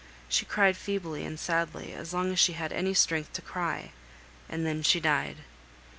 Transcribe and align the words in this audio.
She 0.27 0.45
cried 0.45 0.77
feebly 0.77 1.23
and 1.25 1.39
sadly 1.39 1.93
as 1.93 2.11
long 2.11 2.31
as 2.31 2.39
she 2.39 2.53
had 2.53 2.73
any 2.73 2.95
strength 2.95 3.33
to 3.33 3.41
cry, 3.43 3.91
and 4.49 4.65
then 4.65 4.81
she 4.81 4.99
died. 4.99 5.37